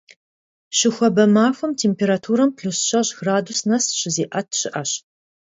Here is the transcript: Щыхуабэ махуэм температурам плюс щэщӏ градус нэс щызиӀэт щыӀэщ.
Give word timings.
Щыхуабэ 0.77 1.25
махуэм 1.35 1.71
температурам 1.83 2.49
плюс 2.57 2.77
щэщӏ 2.87 3.11
градус 3.19 3.59
нэс 3.69 3.85
щызиӀэт 3.99 4.49
щыӀэщ. 4.59 4.91